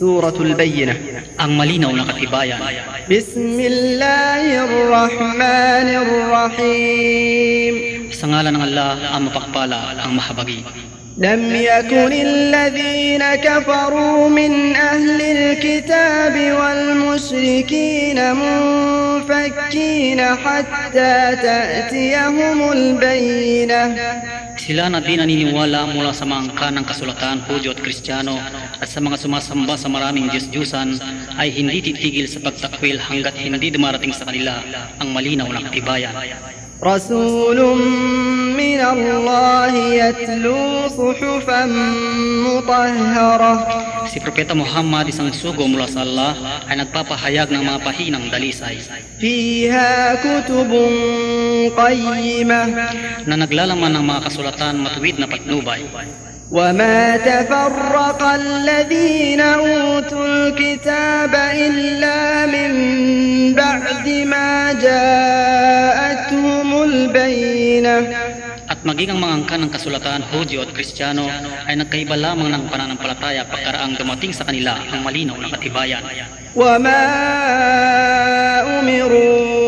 سورة 0.00 0.34
البينة 0.40 0.96
malinaw 1.56 1.92
na 1.92 2.04
katibayan. 2.08 2.56
بسم 3.10 3.60
الله 3.60 4.64
الرحمن 4.64 5.88
الرحيم 6.04 7.74
ng 8.20 8.56
Allah, 8.64 8.96
ang 9.12 9.28
mapakpala, 9.28 10.00
ang 10.00 10.16
mahabagi. 10.16 10.64
لم 11.20 11.54
يكن 11.56 12.12
الذين 12.12 13.24
كفروا 13.44 14.28
من 14.28 14.76
أهل 14.76 15.20
الكتاب 15.20 16.34
والمشركين 16.60 18.18
منفكين 18.34 20.20
حتى 20.20 21.36
تأتيهم 21.44 22.72
البينة 22.72 23.96
Sila 24.69 24.89
na 24.89 25.01
di 25.01 25.17
naniniwala 25.17 25.89
mula 25.89 26.13
sa 26.13 26.25
mga 26.29 26.41
angka 26.49 26.67
ng 26.69 26.85
kasulatan, 26.85 27.37
Hudyo 27.49 27.73
at 27.73 27.81
Kristiyano 27.81 28.37
at 28.77 28.87
sa 28.87 29.01
mga 29.01 29.17
sumasamba 29.17 29.75
sa 29.75 29.89
maraming 29.89 30.29
Diyos-Diyusan 30.29 31.01
ay 31.35 31.49
hindi 31.49 31.91
titigil 31.91 32.29
sa 32.29 32.39
pagtakwil 32.41 33.01
hanggat 33.01 33.33
hindi 33.35 33.73
dumarating 33.73 34.13
sa 34.13 34.29
kanila 34.29 34.61
ang 35.01 35.09
malinaw 35.11 35.49
na 35.49 35.65
katibayan. 35.65 36.13
رسول 36.83 37.59
من 38.57 38.81
الله 38.83 39.73
يتلو 39.95 40.87
صحفا 40.87 41.65
مطهرة 42.45 43.53
Si 44.05 44.21
Propeta 44.21 44.53
Muhammad, 44.53 45.09
isang 45.09 45.33
sugo 45.33 45.65
mula 45.65 45.89
sa 45.89 46.05
Allah, 46.05 46.61
ay 46.69 46.77
nagpapahayag 46.77 47.49
ng 47.49 47.63
mga 47.63 47.79
pahinang 47.81 48.25
dalisay 48.29 48.77
فيها 49.19 50.15
كتب 50.15 50.71
قيمة 51.69 52.61
na 53.25 53.35
naglalaman 53.35 53.91
ng 53.97 54.03
mga 54.05 54.21
kasulatan 54.29 54.77
matuwid 54.81 55.15
na 55.17 55.27
patnubay. 55.27 55.81
وما 56.51 57.17
تفرق 57.17 58.21
الذين 58.23 59.41
أوتوا 59.41 60.25
الكتاب 60.25 61.33
إلا 61.35 62.45
من 62.45 62.71
بعد 63.53 64.07
ما 64.29 64.73
جاءتهم 64.77 66.69
البينة 66.83 67.97
At 68.65 68.81
maging 68.81 69.13
ang 69.13 69.21
mga 69.21 69.33
angka 69.45 69.55
ng 69.61 69.69
kasulatan, 69.69 70.25
Hudyo 70.33 70.65
at 70.65 70.73
Kristiyano 70.73 71.29
ay 71.69 71.77
nagkaiba 71.77 72.17
lamang 72.17 72.49
ng 72.49 72.65
pananampalataya 72.65 73.45
pagkaraang 73.45 73.93
dumating 73.93 74.33
sa 74.33 74.41
kanila 74.41 74.73
ang 74.89 75.05
malinaw 75.05 75.37
na 75.37 75.53
katibayan. 75.53 76.01
وما 76.55 77.05
أمروا 78.79 79.58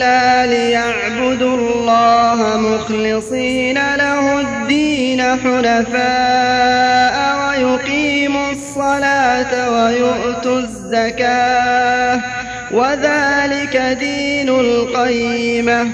إلا 0.00 0.46
ليعبدوا 0.46 1.56
الله 1.56 2.56
مخلصين 2.56 3.74
له 3.74 4.40
الدين 4.40 5.20
حنفاء 5.22 7.16
ويقيموا 7.40 8.50
الصلاة 8.50 9.70
ويؤتوا 9.70 10.58
الزكاة 10.58 12.20
وذلك 12.72 13.76
دين 14.00 14.48
القيمة. 14.48 15.88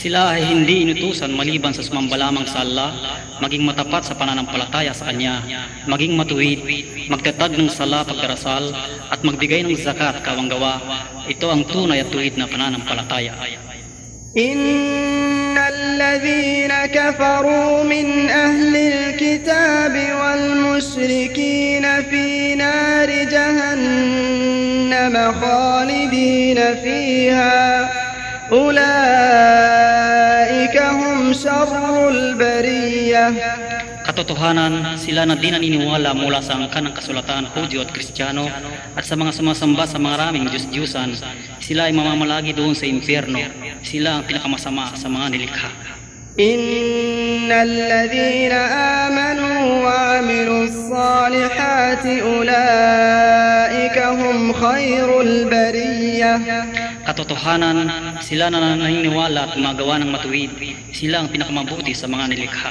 sila 0.00 0.38
ay 0.38 0.46
hindi 0.46 0.86
inutusan 0.86 1.34
maliban 1.34 1.74
sa 1.74 1.82
sumamba 1.82 2.14
lamang 2.14 2.46
sa 2.46 2.62
Allah, 2.62 2.94
maging 3.42 3.66
matapat 3.66 4.06
sa 4.06 4.14
pananampalataya 4.14 4.94
sa 4.94 5.10
Kanya, 5.10 5.42
maging 5.90 6.14
matuwid, 6.14 6.62
magtatag 7.10 7.58
ng 7.58 7.72
sala 7.72 8.06
pagdarasal, 8.06 8.70
at 9.10 9.20
magbigay 9.26 9.66
ng 9.66 9.74
zakat 9.74 10.22
kawanggawa. 10.22 10.78
Ito 11.26 11.50
ang 11.50 11.64
tunay 11.66 12.04
at 12.04 12.12
tuwid 12.14 12.38
na 12.38 12.46
pananampalataya. 12.46 13.34
إن 14.36 15.56
الذين 15.58 16.72
كفروا 16.86 17.84
من 17.84 18.28
أهل 18.28 18.76
الكتاب 18.76 19.94
والمشركين 20.20 22.02
في 22.02 22.54
نار 22.54 23.10
جهنم 23.32 25.14
خالدين 25.40 26.58
فيها 26.84 27.90
أولئك 28.52 29.89
Katotohanan, 34.06 34.94
sila 34.96 35.26
na 35.26 35.34
di 35.34 35.50
naniniwala 35.50 36.14
mula 36.14 36.38
sa 36.38 36.54
angka 36.54 36.78
ng 36.78 36.94
kasulatan, 36.94 37.50
Hudyo 37.50 37.82
at 37.82 37.90
Kristiyano, 37.90 38.46
at 38.94 39.02
sa 39.02 39.18
mga 39.18 39.34
sumasamba 39.34 39.84
sa 39.84 39.98
maraming 39.98 40.46
Diyos-Diyusan, 40.46 41.18
sila 41.58 41.90
ay 41.90 41.92
mamamalagi 41.92 42.54
doon 42.54 42.78
sa 42.78 42.86
impyerno. 42.86 43.42
Sila 43.82 44.18
ang 44.18 44.24
pinakamasama 44.24 44.94
sa 44.94 45.10
mga 45.10 45.26
nilikha. 45.34 45.70
إن 46.36 47.52
الذين 47.52 48.52
آمنوا 48.52 49.84
وعملوا 49.84 50.64
الصالحات 50.64 52.06
أولئك 52.06 53.98
هم 53.98 54.52
خير 54.52 55.20
البرية 55.20 56.40
Katotohanan, 57.06 57.86
sila 58.18 58.50
na 58.50 58.74
naniniwala 58.74 59.46
at 59.46 59.54
gumagawa 59.54 60.02
ng 60.02 60.10
matuwid. 60.10 60.50
Sila 60.90 61.22
ang 61.22 61.30
pinakamabuti 61.30 61.94
sa 61.94 62.10
mga 62.10 62.34
nilikha. 62.34 62.70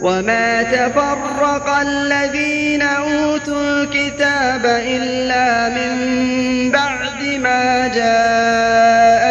وما 0.00 0.62
تفرق 0.62 1.68
الذين 1.68 2.82
أوتوا 2.82 3.60
الكتاب 3.60 4.66
إلا 4.66 5.68
من 5.68 6.70
بعد 6.70 7.22
ما 7.42 7.88
جاءتهم 7.88 9.22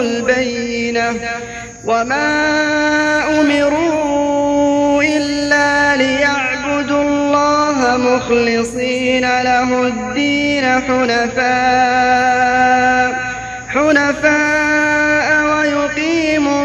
البينة 0.00 1.14
وما 1.84 2.30
أمروا 3.40 5.02
إلا 5.02 5.96
ليعبدوا 5.96 7.02
الله 7.02 7.96
مخلصين 7.96 9.22
له 9.42 9.86
الدين 9.86 10.64
حنفاء 10.64 12.34
حنفاء 13.68 15.44
ويقيموا 15.44 16.64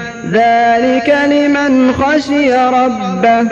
ذلك 0.31 1.09
لمن 1.09 1.93
خشي 1.93 2.53
ربه. 2.53 3.47